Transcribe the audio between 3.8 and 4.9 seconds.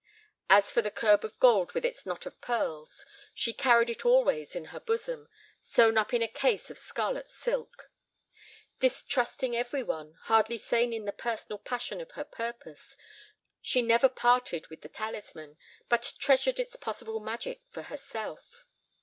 it always in her